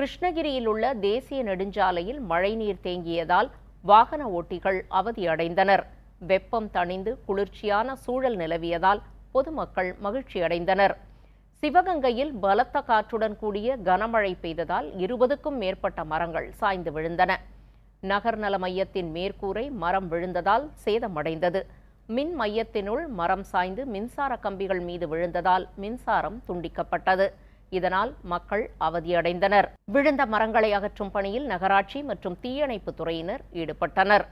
கிருஷ்ணகிரியில் 0.00 0.68
உள்ள 0.68 0.84
தேசிய 1.00 1.38
நெடுஞ்சாலையில் 1.42 2.20
மழைநீர் 2.28 2.78
தேங்கியதால் 2.84 3.48
வாகன 3.84 4.22
ஓட்டிகள் 4.30 4.78
அவதியடைந்தனர் 4.90 5.82
வெப்பம் 6.20 6.68
தணிந்து 6.74 7.12
குளிர்ச்சியான 7.26 7.94
சூழல் 7.96 8.36
நிலவியதால் 8.36 9.00
பொதுமக்கள் 9.32 9.90
மகிழ்ச்சியடைந்தனர் 10.02 10.94
சிவகங்கையில் 11.62 12.32
பலத்த 12.38 12.82
காற்றுடன் 12.82 13.36
கூடிய 13.36 13.76
கனமழை 13.82 14.32
பெய்ததால் 14.42 14.88
இருபதுக்கும் 15.00 15.58
மேற்பட்ட 15.58 16.04
மரங்கள் 16.04 16.48
சாய்ந்து 16.52 16.92
விழுந்தன 16.92 17.36
நகர்நல 18.02 18.58
மையத்தின் 18.58 19.12
மேற்கூரை 19.14 19.66
மரம் 19.76 20.08
விழுந்ததால் 20.08 20.66
சேதமடைந்தது 20.84 21.62
மின் 22.08 22.34
மையத்தினுள் 22.40 23.04
மரம் 23.14 23.46
சாய்ந்து 23.52 23.84
மின்சார 23.88 24.32
கம்பிகள் 24.38 24.82
மீது 24.82 25.08
விழுந்ததால் 25.08 25.68
மின்சாரம் 25.76 26.40
துண்டிக்கப்பட்டது 26.48 27.28
இதனால் 27.72 28.10
மக்கள் 28.24 28.64
அவதியடைந்தனர் 28.80 29.68
விழுந்த 29.88 30.22
மரங்களை 30.26 30.70
அகற்றும் 30.72 31.12
பணியில் 31.12 31.46
நகராட்சி 31.46 32.00
மற்றும் 32.04 32.38
தீயணைப்பு 32.42 32.92
துறையினர் 32.92 33.42
ஈடுபட்டனர் 33.54 34.24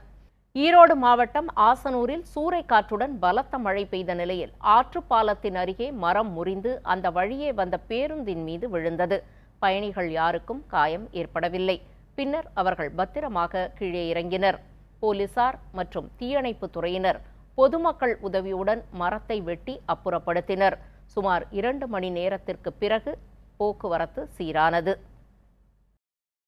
ஈரோடு 0.55 0.93
மாவட்டம் 0.97 1.49
ஆசனூரில் 1.63 2.23
சூறைக்காற்றுடன் 2.31 3.13
பலத்த 3.19 3.57
மழை 3.59 3.83
பெய்த 3.85 4.13
நிலையில் 4.13 4.53
ஆற்றுப்பாலத்தின் 4.69 5.57
அருகே 5.57 5.87
மரம் 5.99 6.31
முறிந்து 6.33 6.71
அந்த 6.85 7.07
வழியே 7.11 7.49
வந்த 7.53 7.75
பேருந்தின் 7.89 8.43
மீது 8.43 8.67
விழுந்தது 8.69 9.17
பயணிகள் 9.61 10.09
யாருக்கும் 10.11 10.61
காயம் 10.67 11.05
ஏற்படவில்லை 11.13 11.77
பின்னர் 12.17 12.47
அவர்கள் 12.53 12.91
பத்திரமாக 12.95 13.67
கீழே 13.77 14.03
இறங்கினர் 14.09 14.57
போலீசார் 15.03 15.57
மற்றும் 15.73 16.07
தீயணைப்பு 16.17 16.67
துறையினர் 16.69 17.19
பொதுமக்கள் 17.57 18.15
உதவியுடன் 18.21 18.81
மரத்தை 18.93 19.37
வெட்டி 19.43 19.75
அப்புறப்படுத்தினர் 19.93 20.75
சுமார் 21.13 21.43
இரண்டு 21.51 21.85
மணி 21.87 22.09
நேரத்திற்கு 22.11 22.69
பிறகு 22.79 23.11
போக்குவரத்து 23.59 24.21
சீரானது 24.35 24.93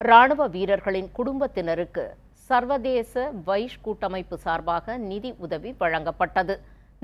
ராணுவ 0.02 0.44
வீரர்களின் 0.48 1.10
குடும்பத்தினருக்கு 1.16 2.04
சர்வதேச 2.50 3.14
வைஷ் 3.46 3.82
கூட்டமைப்பு 3.82 4.36
சார்பாக 4.46 4.96
நிதி 5.04 5.32
உதவி 5.40 5.72
வழங்கப்பட்டது 5.82 6.56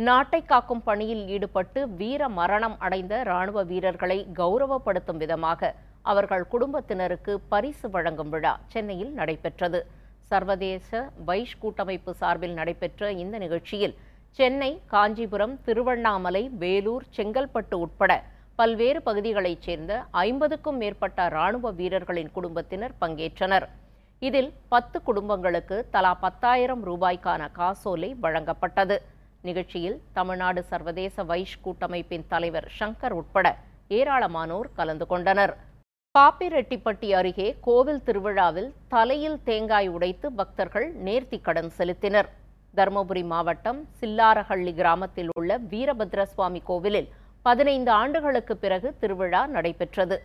நாட்டை 0.00 0.39
காக்கும் 0.43 0.83
பணியில் 0.83 1.23
ஈடுபட்டு 1.27 1.81
வீர 1.99 2.23
மரணம் 2.29 2.77
அடைந்த 2.79 3.13
ராணுவ 3.23 3.63
வீரர்களை 3.63 4.17
கௌரவப்படுத்தும் 4.37 5.21
விதமாக 5.23 5.71
அவர்கள் 6.05 6.45
குடும்பத்தினருக்கு 6.47 7.33
பரிசு 7.49 7.87
வழங்கும் 7.89 8.31
விழா 8.33 8.53
சென்னையில் 8.67 9.13
நடைபெற்றது 9.13 9.79
சர்வதேச 10.31 10.89
வைஷ் 11.25 11.57
கூட்டமைப்பு 11.59 12.11
சார்பில் 12.13 12.55
நடைபெற்ற 12.55 13.11
இந்த 13.17 13.35
நிகழ்ச்சியில் 13.37 13.95
சென்னை 14.39 14.71
காஞ்சிபுரம் 14.87 15.55
திருவண்ணாமலை 15.65 16.43
வேலூர் 16.57 17.05
செங்கல்பட்டு 17.15 17.75
உட்பட 17.79 18.11
பல்வேறு 18.59 18.99
பகுதிகளைச் 19.01 19.65
சேர்ந்த 19.65 19.93
ஐம்பதுக்கும் 20.21 20.79
மேற்பட்ட 20.81 21.25
இராணுவ 21.27 21.71
வீரர்களின் 21.71 22.31
குடும்பத்தினர் 22.31 22.93
பங்கேற்றனர் 23.01 23.65
இதில் 24.21 24.49
பத்து 24.69 24.97
குடும்பங்களுக்கு 25.01 25.77
தலா 25.91 26.13
பத்தாயிரம் 26.21 26.83
ரூபாய்க்கான 26.83 27.49
காசோலை 27.51 28.09
வழங்கப்பட்டது 28.19 28.95
நிகழ்ச்சியில் 29.43 29.97
தமிழ்நாடு 30.13 30.61
சர்வதேச 30.71 31.23
வைஷ் 31.23 31.59
கூட்டமைப்பின் 31.61 32.25
தலைவர் 32.27 32.67
சங்கர் 32.77 33.15
உட்பட 33.15 33.47
ஏராளமானோர் 33.91 34.69
கலந்து 34.73 35.05
கொண்டனர் 35.05 35.53
பாப்பிரெட்டிப்பட்டி 36.15 37.09
அருகே 37.13 37.47
கோவில் 37.61 38.03
திருவிழாவில் 38.03 38.69
தலையில் 38.87 39.39
தேங்காய் 39.43 39.89
உடைத்து 39.89 40.27
பக்தர்கள் 40.31 40.87
நேர்த்தி 41.05 41.39
கடன் 41.41 41.71
செலுத்தினர் 41.77 42.29
தருமபுரி 42.73 43.23
மாவட்டம் 43.25 43.79
சில்லாரஹள்ளி 43.99 44.73
கிராமத்தில் 44.73 45.31
உள்ள 45.35 45.51
வீரபத்ரசுவாமி 45.71 46.33
சுவாமி 46.33 46.61
கோவிலில் 46.63 47.09
பதினைந்து 47.45 47.91
ஆண்டுகளுக்கு 47.91 48.53
பிறகு 48.57 48.89
திருவிழா 48.99 49.41
நடைபெற்றது 49.47 50.17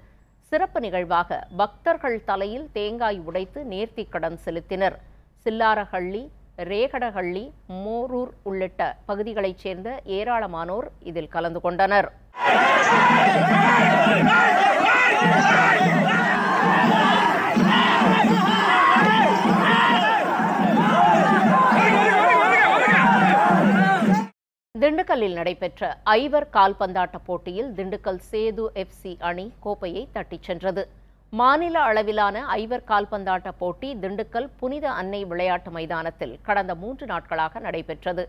சிறப்பு 0.52 0.78
நிகழ்வாக 0.80 1.38
பக்தர்கள் 1.56 2.16
தலையில் 2.24 2.66
தேங்காய் 2.72 3.20
உடைத்து 3.20 3.60
நேர்த்தி 3.64 4.04
கடன் 4.08 4.38
செலுத்தினர் 4.44 4.96
சில்லாரஹள்ளி 5.46 6.22
ரேகடஹள்ளி 6.64 7.44
மோரூர் 7.76 8.32
உள்ளிட்ட 8.42 8.80
பகுதிகளைச் 9.06 9.58
சேர்ந்த 9.58 9.88
ஏராளமானோர் 10.16 10.88
இதில் 11.02 11.28
கலந்து 11.28 11.60
கொண்டனர் 11.60 12.08
திண்டுக்கல்லில் 24.92 25.36
நடைபெற்ற 25.36 25.82
ஐவர் 26.12 26.46
கால்பந்தாட்ட 26.54 27.18
போட்டியில் 27.26 27.68
திண்டுக்கல் 27.76 28.18
சேது 28.24 28.64
எஃப்சி 28.74 29.12
அணி 29.20 29.44
கோப்பையை 29.60 30.02
தட்டிச் 30.12 30.48
சென்றது 30.48 30.82
மாநில 31.32 31.76
அளவிலான 31.82 32.42
ஐவர் 32.56 32.84
கால்பந்தாட்ட 32.90 33.50
போட்டி 33.58 33.90
திண்டுக்கல் 34.02 34.48
புனித 34.60 34.86
அன்னை 34.94 35.20
விளையாட்டு 35.24 35.70
மைதானத்தில் 35.70 36.34
கடந்த 36.42 36.74
மூன்று 36.74 37.06
நாட்களாக 37.06 37.60
நடைபெற்றது 37.60 38.24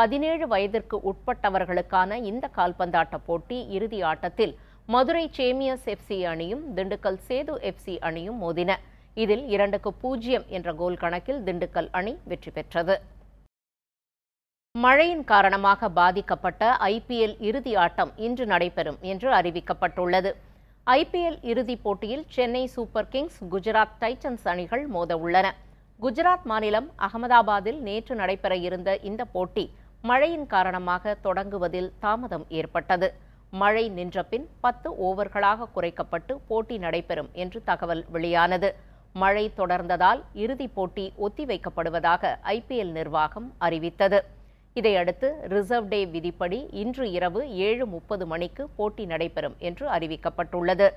பதினேழு 0.00 0.46
வயதிற்கு 0.46 0.98
உட்பட்டவர்களுக்கான 1.04 2.20
இந்த 2.24 2.50
கால்பந்தாட்ட 2.56 3.18
போட்டி 3.26 3.58
இறுதி 3.70 4.00
ஆட்டத்தில் 4.04 4.54
மதுரை 4.88 5.24
சேமியஸ் 5.34 5.88
எஃப்சி 5.90 6.20
அணியும் 6.26 6.64
திண்டுக்கல் 6.74 7.20
சேது 7.26 7.56
எஃப்சி 7.64 7.96
அணியும் 8.02 8.40
மோதின 8.40 8.78
இதில் 9.16 9.44
இரண்டுக்கு 9.48 9.92
பூஜ்ஜியம் 10.00 10.46
என்ற 10.50 10.70
கோல் 10.74 11.00
கணக்கில் 11.00 11.42
திண்டுக்கல் 11.42 11.90
அணி 11.94 12.14
வெற்றி 12.24 12.52
பெற்றது 12.52 12.96
மழையின் 14.74 15.22
காரணமாக 15.24 15.88
பாதிக்கப்பட்ட 15.90 16.62
ஐபிஎல் 16.86 17.34
இறுதி 17.40 17.72
ஆட்டம் 17.76 18.10
இன்று 18.18 18.44
நடைபெறும் 18.46 18.96
என்று 19.04 19.28
அறிவிக்கப்பட்டுள்ளது 19.32 20.30
ஐபிஎல் 20.86 21.36
இறுதிப் 21.42 21.82
போட்டியில் 21.82 22.24
Chennai 22.28 22.62
super 22.72 23.08
Kings 23.08 23.38
Gujarat 23.52 23.94
Titans 24.00 24.46
அணிகள் 24.46 24.84
மோத 24.88 25.18
உள்ளன 25.18 25.46
குஜராத் 26.00 26.46
மாநிலம் 26.46 26.88
அகமதாபாத்தில் 27.00 27.80
நேற்று 27.82 28.16
நடைபெற 28.16 28.56
இருந்த 28.64 28.98
இந்த 29.02 29.24
போட்டி 29.30 29.64
மழையின் 30.04 30.46
காரணமாக 30.48 31.16
தொடங்குவதில் 31.24 31.90
தாமதம் 32.00 32.46
ஏற்பட்டது 32.52 33.10
மழை 33.54 33.86
நின்ற 33.94 34.24
பின் 34.24 34.46
பத்து 34.60 34.90
ஓவர்களாக 35.04 35.72
குறைக்கப்பட்டு 35.74 36.34
போட்டி 36.48 36.78
நடைபெறும் 36.78 37.32
என்று 37.36 37.60
தகவல் 37.64 38.06
வெளியானது 38.10 38.70
மழை 39.16 39.48
தொடர்ந்ததால் 39.56 40.22
இறுதிப் 40.36 40.74
போட்டி 40.74 41.04
ஒத்திவைக்கப்படுவதாக 41.20 42.38
ஐபிஎல் 42.52 42.92
நிர்வாகம் 42.92 43.50
அறிவித்தது 43.60 44.18
இதையடுத்து 44.76 45.28
ரிசர்வ் 45.50 45.88
டே 45.88 45.98
விதிப்படி 46.12 46.58
இன்று 46.78 47.04
இரவு 47.12 47.40
ஏழு 47.64 47.84
முப்பது 47.86 48.24
மணிக்கு 48.26 48.64
போட்டி 48.76 49.04
நடைபெறும் 49.06 49.56
என்று 49.62 49.84
அறிவிக்கப்பட்டுள்ளது 49.90 50.88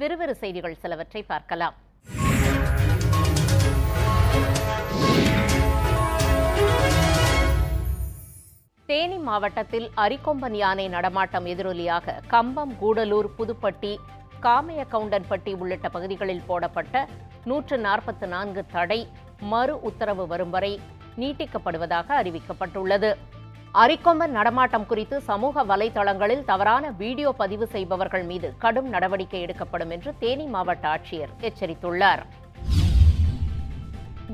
விறுவிறு 0.00 0.34
செய்திகள் 0.40 0.80
சிலவற்றை 0.82 1.22
பார்க்கலாம் 1.24 1.76
தேனி 8.88 9.18
மாவட்டத்தில் 9.22 9.86
அரிக்கொம்பன் 9.96 10.56
யானை 10.56 10.86
நடமாட்டம் 10.88 11.46
எதிரொலியாக 11.46 12.14
கம்பம் 12.26 12.72
கூடலூர் 12.80 13.28
புதுப்பட்டி 13.36 13.92
காமையக்கவுண்டன்பட்டி 14.40 15.52
உள்ளிட்ட 15.58 15.86
பகுதிகளில் 15.88 16.46
போடப்பட்ட 16.46 16.94
நூற்று 17.44 17.76
நாற்பத்தி 17.78 18.26
நான்கு 18.26 18.62
தடை 18.72 19.00
மறு 19.50 19.74
உத்தரவு 19.82 20.24
வரும் 20.26 20.52
வரை 20.52 20.72
நீட்டிக்கப்படுவதாக 21.18 22.08
அறிவிக்கப்பட்டுள்ளது 22.20 23.10
அரிக்கொம்பன் 23.74 24.32
நடமாட்டம் 24.32 24.86
குறித்து 24.86 25.16
சமூக 25.22 25.62
வலைதளங்களில் 25.64 26.44
தவறான 26.44 26.84
வீடியோ 26.96 27.30
பதிவு 27.32 27.66
செய்பவர்கள் 27.66 28.24
மீது 28.24 28.48
கடும் 28.58 28.88
நடவடிக்கை 28.88 29.40
எடுக்கப்படும் 29.40 29.92
என்று 29.92 30.12
தேனி 30.18 30.46
மாவட்ட 30.46 30.86
ஆட்சியர் 30.88 31.34
எச்சரித்துள்ளார் 31.40 32.22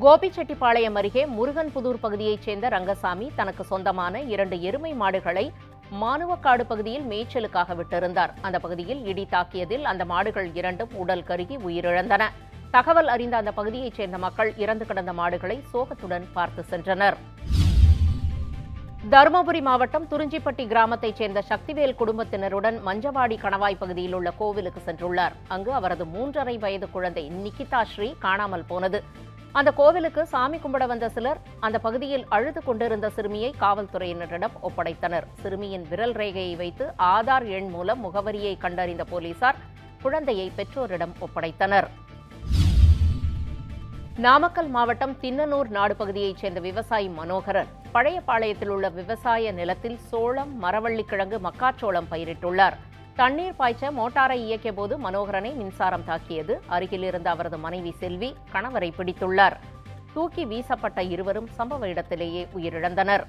கோபிச்செட்டிப்பாளையம் 0.00 0.96
அருகே 0.96 1.22
முருகன்புதூர் 1.36 2.00
பகுதியைச் 2.00 2.42
சேர்ந்த 2.42 2.68
ரங்கசாமி 2.68 3.26
தனக்கு 3.34 3.64
சொந்தமான 3.64 4.20
இரண்டு 4.26 4.56
எருமை 4.60 4.92
மாடுகளை 4.94 5.44
மானுவக்காடு 5.94 6.64
பகுதியில் 6.66 7.06
மேய்ச்சலுக்காக 7.06 7.75
விட்டிருந்தார் 7.75 8.32
அந்த 8.42 8.58
பகுதியில் 8.58 9.00
இடி 9.06 9.25
தாக்கியதில் 9.30 9.84
அந்த 9.84 10.04
மாடுகள் 10.04 10.48
இரண்டும் 10.54 10.94
உடல் 10.96 11.25
கருகி 11.25 11.56
உயிரிழந்தன 11.62 12.25
தகவல் 12.76 13.08
அறிந்த 13.08 13.34
அந்த 13.36 13.50
பகுதியைச் 13.52 13.98
சேர்ந்த 13.98 14.18
மக்கள் 14.18 14.50
இறந்து 14.56 14.84
கிடந்த 14.84 15.12
மாடுகளை 15.14 15.56
சோகத்துடன் 15.70 16.25
பார்த்து 16.32 16.62
சென்றனர் 16.70 17.16
தருமபுரி 19.04 19.60
மாவட்டம் 19.60 20.06
துறிஞ்சிப்பட்டி 20.06 20.64
கிராமத்தைச் 20.66 21.18
சேர்ந்த 21.20 21.40
சக்திவேல் 21.48 21.94
குடும்பத்தினருடன் 21.94 22.78
மஞ்சவாடி 22.86 23.36
கணவாய் 23.36 23.78
பகுதியில் 23.78 24.16
உள்ள 24.18 24.30
கோவிலுக்கு 24.38 24.80
சென்றுள்ளார் 24.80 25.34
அங்கு 25.48 25.70
அவரது 25.72 26.04
மூன்றரை 26.14 26.56
வயது 26.56 26.86
குழந்தை 26.88 27.25
நிக்கிதா 27.36 27.82
ஸ்ரீ 27.84 28.08
காணாமல் 28.18 28.66
போனது 28.66 29.00
அந்த 29.54 29.70
கோவிலுக்கு 29.72 30.22
சாமி 30.26 30.58
கும்பிட 30.58 30.86
வந்த 30.86 31.08
சிலர் 31.08 31.38
அந்த 31.60 31.76
பகுதியில் 31.78 32.26
அழுது 32.30 32.62
கொண்டிருந்த 32.62 33.10
சிறுமியை 33.10 33.50
காவல்துறையினரிடம் 33.60 34.56
ஒப்படைத்தனர் 34.62 35.28
சிறுமியின் 35.42 35.86
விரல் 35.90 36.16
ரேகையை 36.16 36.56
வைத்து 36.56 36.86
ஆதார் 37.10 37.46
எண் 37.52 37.70
மூலம் 37.70 38.02
முகவரியை 38.02 38.54
கண்டறிந்த 38.58 39.06
போலீசார் 39.10 39.60
குழந்தையை 40.02 40.48
பெற்றோரிடம் 40.56 41.14
ஒப்படைத்தனர் 41.18 41.88
நாமக்கல் 44.16 44.68
மாவட்டம் 44.68 45.14
தின்னனூர் 45.22 45.68
நாடு 45.68 45.94
பகுதியைச் 45.94 46.38
சேர்ந்த 46.38 46.60
விவசாயி 46.60 47.08
மனோகரன் 47.16 47.72
பழைய 47.92 48.18
பாளையத்தில் 48.26 48.72
உள்ள 48.75 48.86
விவசாய 48.90 49.52
நிலத்தில் 49.52 49.98
சோளம் 50.10 50.52
மரவள்ளிக்கிழங்கு 50.62 51.38
மக்காச்சோளம் 51.40 52.08
பயிரிட்டுள்ளார் 52.10 52.76
தண்ணீர் 53.16 53.58
பாய்ச்ச 53.58 53.90
மோட்டாரை 53.92 54.38
இயக்கிய 54.40 54.72
போது 54.72 54.96
மனோகரனை 54.98 55.52
மின்சாரம் 55.54 56.06
தாக்கியது 56.06 56.56
அருகில் 56.68 57.06
இருந்த 57.10 57.30
அவரது 57.30 57.58
மனைவி 57.58 57.92
செல்வி 58.00 58.30
கணவரை 58.54 58.90
பிடித்துள்ளார் 58.96 59.58
தூக்கி 60.14 60.44
வீசப்பட்ட 60.46 61.00
இருவரும் 61.14 61.50
சம்பவ 61.56 61.88
இடத்திலேயே 61.88 62.44
உயிரிழந்தனர் 62.54 63.26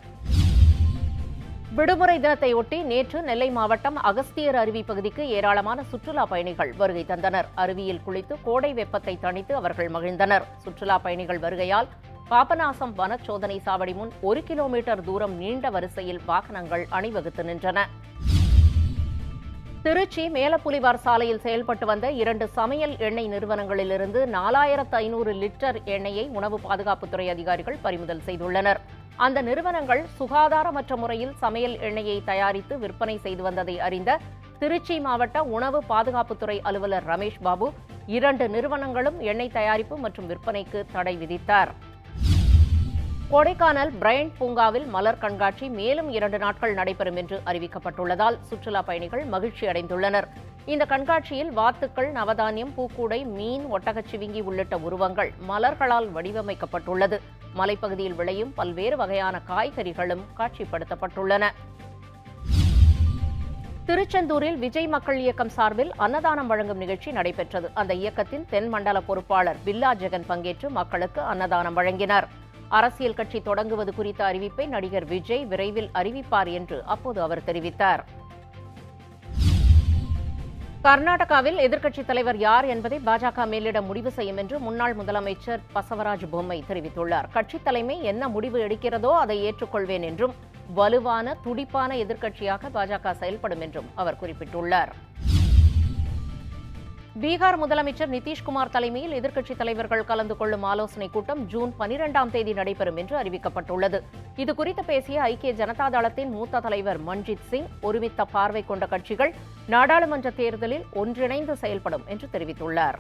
விடுமுறை 1.67 2.13
தினத்தையொட்டி 2.17 2.77
நேற்று 2.84 3.19
நெல்லை 3.22 3.48
மாவட்டம் 3.51 3.98
அகஸ்தியர் 4.01 4.57
அருவி 4.60 4.81
பகுதிக்கு 4.81 5.24
ஏராளமான 5.29 5.84
சுற்றுலா 5.84 6.24
பயணிகள் 6.25 6.72
வருகை 6.77 7.03
தந்தனர் 7.03 7.48
அருவியில் 7.57 8.03
குளித்து 8.05 8.36
கோடை 8.46 8.69
வெப்பத்தை 8.74 9.13
தணித்து 9.22 9.53
அவர்கள் 9.53 9.89
மகிழ்ந்தனர் 9.89 10.46
சுற்றுலா 10.63 10.98
பயணிகள் 10.98 11.41
வருகையால் 11.41 11.89
பாபநாசம் 12.29 12.93
வனச்சோதனை 12.98 13.57
சாவடி 13.65 13.93
முன் 13.93 14.13
ஒரு 14.22 14.41
கிலோமீட்டர் 14.43 15.03
தூரம் 15.03 15.36
நீண்ட 15.38 15.69
வரிசையில் 15.69 16.22
வாகனங்கள் 16.25 16.86
அணிவகுத்து 16.91 17.43
நின்றன 17.43 17.81
திருச்சி 19.84 20.24
மேலப்புலிவார் 20.29 21.03
சாலையில் 21.03 21.43
செயல்பட்டு 21.43 21.86
வந்த 21.86 22.07
இரண்டு 22.13 22.46
சமையல் 22.55 22.96
எண்ணெய் 23.00 23.29
நிறுவனங்களிலிருந்து 23.29 24.22
நாலாயிரத்து 24.34 24.98
ஐநூறு 24.98 25.34
லிட்டர் 25.34 25.79
எண்ணெயை 25.88 26.25
உணவு 26.33 26.59
பாதுகாப்புத்துறை 26.59 27.27
அதிகாரிகள் 27.29 27.77
பறிமுதல் 27.81 28.25
செய்துள்ளனர் 28.25 28.81
அந்த 29.20 29.40
நிறுவனங்கள் 29.42 30.01
சுகாதாரமற்ற 30.18 30.96
முறையில் 30.96 31.35
சமையல் 31.40 31.75
எண்ணெயை 31.81 32.18
தயாரித்து 32.24 32.74
விற்பனை 32.77 33.16
செய்து 33.18 33.44
வந்ததை 33.44 33.75
அறிந்த 33.79 34.11
திருச்சி 34.59 34.96
மாவட்ட 35.00 35.37
உணவு 35.51 35.79
பாதுகாப்புத்துறை 35.90 36.57
அலுவலர் 36.61 37.07
ரமேஷ் 37.07 37.42
பாபு 37.42 37.68
இரண்டு 38.09 38.46
நிறுவனங்களும் 38.48 39.18
எண்ணெய் 39.24 39.55
தயாரிப்பு 39.55 39.96
மற்றும் 39.98 40.27
விற்பனைக்கு 40.27 40.79
தடை 40.92 41.16
விதித்தார் 41.18 41.72
கொடைக்கானல் 43.31 43.92
பிரையண்ட் 43.94 44.35
பூங்காவில் 44.37 44.85
மலர் 44.87 45.20
கண்காட்சி 45.20 45.66
மேலும் 45.72 46.09
இரண்டு 46.09 46.37
நாட்கள் 46.37 46.74
நடைபெறும் 46.74 47.18
என்று 47.18 47.37
அறிவிக்கப்பட்டுள்ளதால் 47.46 48.37
சுற்றுலா 48.50 48.81
பயணிகள் 48.81 49.25
மகிழ்ச்சி 49.25 49.66
அடைந்துள்ளனர் 49.68 50.27
இந்த 50.66 50.83
கண்காட்சியில் 50.85 51.51
வாத்துக்கள் 51.53 52.09
நவதானியம் 52.11 52.72
பூக்கூடை 52.77 53.20
மீன் 53.33 53.66
ஒட்டகச்சிவிங்கி 53.72 54.42
உள்ளிட்ட 54.44 54.77
உருவங்கள் 54.79 55.31
மலர்களால் 55.48 56.07
வடிவமைக்கப்பட்டுள்ளது 56.13 57.20
மலைப்பகுதியில் 57.57 58.16
விளையும் 58.16 58.53
பல்வேறு 58.53 58.96
வகையான 58.96 59.35
காய்கறிகளும் 59.50 60.24
காட்சிப்படுத்தப்பட்டுள்ளன 60.37 61.46
திருச்செந்தூரில் 63.87 64.57
விஜய் 64.57 64.90
மக்கள் 64.90 65.20
இயக்கம் 65.20 65.51
சார்பில் 65.51 65.92
அன்னதானம் 65.98 66.48
வழங்கும் 66.48 66.79
நிகழ்ச்சி 66.79 67.09
நடைபெற்றது 67.11 67.68
அந்த 67.74 67.94
இயக்கத்தின் 67.94 68.44
தென் 68.50 68.68
மண்டல 68.70 69.00
பொறுப்பாளர் 69.01 69.61
பில்லா 69.66 69.92
ஜெகன் 69.94 70.27
பங்கேற்று 70.27 70.70
மக்களுக்கு 70.72 71.22
அன்னதானம் 71.25 71.77
வழங்கினார் 71.77 72.27
அரசியல் 72.72 73.16
கட்சி 73.16 73.40
தொடங்குவது 73.42 73.92
குறித்த 73.94 74.22
அறிவிப்பை 74.25 74.66
நடிகர் 74.68 75.09
விஜய் 75.09 75.46
விரைவில் 75.46 75.92
அறிவிப்பார் 75.96 76.51
என்று 76.53 76.79
அப்போது 76.85 77.22
அவர் 77.22 77.46
தெரிவித்தார் 77.46 78.03
கர்நாடகாவில் 80.87 81.57
எதிர்க்கட்சித் 81.57 82.07
தலைவர் 82.07 82.37
யார் 82.40 82.66
என்பதை 82.66 82.98
பாஜக 83.00 83.46
மேலிட 83.46 83.79
முடிவு 83.81 84.11
செய்யும் 84.11 84.37
என்று 84.37 84.57
முன்னாள் 84.59 84.94
முதலமைச்சர் 84.96 85.63
பசவராஜ் 85.74 86.24
பொம்மை 86.29 86.57
தெரிவித்துள்ளார் 86.70 87.27
கட்சி 87.29 87.57
தலைமை 87.61 87.98
என்ன 88.03 88.29
முடிவு 88.29 88.59
எடுக்கிறதோ 88.59 89.11
அதை 89.16 89.37
ஏற்றுக்கொள்வேன் 89.44 90.05
என்றும் 90.09 90.35
வலுவான 90.75 91.35
துடிப்பான 91.44 91.98
எதிர்க்கட்சியாக 91.98 92.72
பாஜக 92.74 93.16
செயல்படும் 93.18 93.66
என்றும் 93.68 93.92
அவர் 93.96 94.20
குறிப்பிட்டுள்ளார் 94.20 94.94
பீகார் 97.18 97.57
முதலமைச்சர் 97.57 98.11
நிதிஷ்குமார் 98.11 98.72
தலைமையில் 98.72 99.13
எதிர்க்கட்சித் 99.13 99.59
தலைவர்கள் 99.59 100.03
கலந்து 100.03 100.35
கொள்ளும் 100.35 100.66
ஆலோசனைக் 100.66 101.13
கூட்டம் 101.13 101.42
ஜூன் 101.48 101.72
பனிரெண்டாம் 101.79 102.31
தேதி 102.31 102.53
நடைபெறும் 102.53 102.98
என்று 102.98 103.16
அறிவிக்கப்பட்டுள்ளது 103.18 104.00
இதுகுறித்து 104.37 104.83
பேசிய 104.83 105.24
ஐக்கிய 105.25 105.53
ஜனதா 105.53 105.87
தளத்தின் 105.87 106.31
மூத்த 106.31 106.59
தலைவர் 106.59 107.00
மன்ஜித் 107.01 107.48
சிங் 107.50 107.70
ஒருமித்த 107.81 108.29
பார்வை 108.33 108.63
கொண்ட 108.66 108.87
கட்சிகள் 108.87 109.33
நாடாளுமன்ற 109.68 110.31
தேர்தலில் 110.37 110.87
ஒன்றிணைந்து 110.96 111.55
செயல்படும் 111.55 112.05
என்று 112.07 112.29
தெரிவித்துள்ளார் 112.33 113.00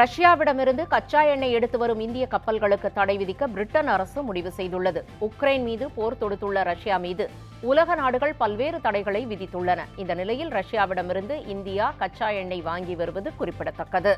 ரஷ்யாவிடமிருந்து 0.00 0.84
கச்சா 0.86 1.20
எண்ணெய் 1.32 1.54
எடுத்து 1.56 1.76
வரும் 1.78 2.00
இந்திய 2.00 2.24
கப்பல்களுக்கு 2.26 2.88
தடை 2.90 3.14
விதிக்க 3.16 3.46
பிரிட்டன் 3.48 3.90
அரசு 3.94 4.20
முடிவு 4.22 4.50
செய்துள்ளது 4.56 5.00
உக்ரைன் 5.26 5.64
மீது 5.64 5.86
போர் 5.90 6.16
தொடுத்துள்ள 6.18 6.62
ரஷ்யா 6.62 6.96
மீது 6.98 7.24
உலக 7.64 7.94
நாடுகள் 7.94 8.32
பல்வேறு 8.36 8.78
தடைகளை 8.80 9.22
விதித்துள்ளன 9.26 9.84
இந்த 9.96 10.14
நிலையில் 10.14 10.50
ரஷ்யாவிடமிருந்து 10.50 11.36
இந்தியா 11.48 11.86
கச்சா 11.98 12.30
எண்ணெய் 12.38 12.64
வாங்கி 12.64 12.94
வருவது 12.94 13.30
குறிப்பிடத்தக்கது 13.36 14.14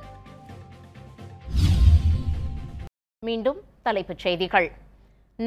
மீண்டும் 3.23 3.61
தலைப்புச் 3.83 4.25
செய்திகள் 4.25 4.69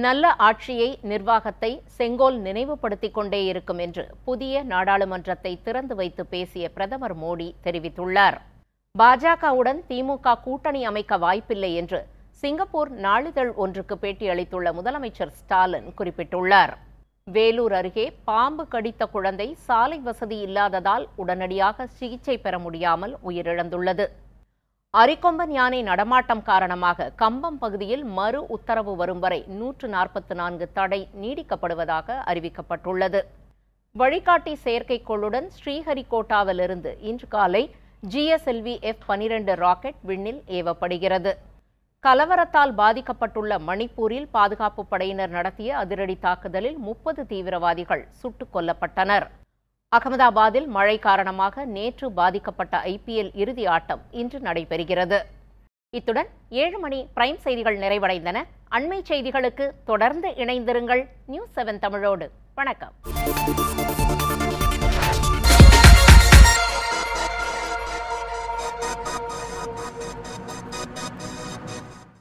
நல்ல 0.00 0.33
ஆட்சியை 0.41 0.89
நிர்வாகத்தை 1.05 1.71
செங்கோல் 1.97 2.37
நினைவுபடுத்திக் 2.41 3.13
கொண்டே 3.13 3.41
இருக்கும் 3.45 3.79
என்று 3.79 4.03
புதிய 4.25 4.63
நாடாளுமன்றத்தை 4.65 5.53
திறந்து 5.63 5.95
வைத்து 5.95 6.23
பேசிய 6.27 6.65
பிரதமர் 6.69 7.17
மோடி 7.17 7.49
தெரிவித்துள்ளார் 7.65 8.39
பாஜகவுடன் 8.95 9.79
திமுக 9.89 10.31
கூட்டணி 10.39 10.79
அமைக்க 10.83 11.17
வாய்ப்பில்லை 11.17 11.69
என்று 11.73 11.99
சிங்கப்பூர் 12.43 12.89
நாளிதழ் 12.99 13.51
ஒன்றுக்கு 13.55 13.95
பேட்டியளித்துள்ள 13.95 14.69
முதலமைச்சர் 14.73 15.33
ஸ்டாலின் 15.33 15.89
குறிப்பிட்டுள்ளார் 15.97 16.73
வேலூர் 17.27 17.73
அருகே 17.73 18.05
பாம்பு 18.25 18.63
கடித்த 18.67 19.05
குழந்தை 19.07 19.47
சாலை 19.65 19.99
வசதி 19.99 20.37
இல்லாததால் 20.39 21.05
உடனடியாக 21.15 21.87
சிகிச்சை 21.97 22.35
பெற 22.37 22.57
முடியாமல் 22.59 23.13
உயிரிழந்துள்ளது 23.23 24.05
அரிக்கொம்பன் 24.93 25.53
யானை 25.53 25.81
நடமாட்டம் 25.83 26.43
காரணமாக 26.43 27.09
கம்பம் 27.15 27.59
பகுதியில் 27.59 28.05
மறு 28.13 28.39
உத்தரவு 28.49 28.95
வரும் 28.95 29.19
வரை 29.19 29.39
நூற்று 29.53 29.87
நாற்பத்தி 29.87 30.35
நான்கு 30.35 30.67
தடை 30.73 31.01
நீடிக்கப்படுவதாக 31.21 32.17
அறிவிக்கப்பட்டுள்ளது 32.25 33.21
வழிகாட்டி 33.95 34.55
செயற்கைக்கோளுடன் 34.63 35.47
ஸ்ரீஹரிகோட்டாவிலிருந்து 35.57 36.93
இன்று 37.03 37.29
காலை 37.29 37.63
ஜிஎஸ்எல்வி 38.03 38.73
எஃப் 38.83 39.05
பனிரெண்டு 39.07 39.53
ராக்கெட் 39.57 40.01
விண்ணில் 40.03 40.41
ஏவப்படுகிறது 40.57 41.31
கலவரத்தால் 42.03 42.71
பாதிக்கப்பட்டுள்ள 42.75 43.53
மணிப்பூரில் 43.61 44.27
பாதுகாப்பு 44.31 44.83
படையினர் 44.85 45.31
நடத்திய 45.31 45.69
அதிரடி 45.77 46.15
தாக்குதலில் 46.19 46.77
முப்பது 46.79 47.23
தீவிரவாதிகள் 47.25 48.03
சுட்டுக் 48.19 48.53
கொல்லப்பட்டனர் 48.53 49.25
அகமதாபாத்தில் 49.91 50.67
மழை 50.67 50.97
காரணமாக 50.99 51.65
நேற்று 51.69 52.07
பாதிக்கப்பட்ட 52.11 52.77
ஐபிஎல் 52.89 53.31
இறுதி 53.35 53.65
ஆட்டம் 53.67 54.03
இன்று 54.13 54.39
நடைபெறுகிறது 54.39 55.19
இத்துடன் 55.93 56.29
ஏழு 56.57 56.79
மணி 56.79 56.99
பிரைம் 57.15 57.39
செய்திகள் 57.39 57.79
நிறைவடைந்தன 57.79 58.43
அண்மை 58.71 58.99
செய்திகளுக்கு 59.03 59.67
தொடர்ந்து 59.85 60.31
இணைந்திருங்கள் 60.37 61.03
நியூஸ் 61.25 61.55
செவன் 61.55 61.81
தமிழோடு 61.85 62.27
வணக்கம் 62.55 62.95